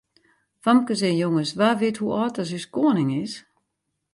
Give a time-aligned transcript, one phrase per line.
[0.63, 3.33] Famkes en jonges, wa wit hoe âld as ús koaning is?